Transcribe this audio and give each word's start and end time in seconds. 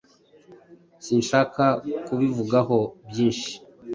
Sinshaka 1.05 1.63
kubivugaho 2.05 2.79
byinshi. 3.09 3.51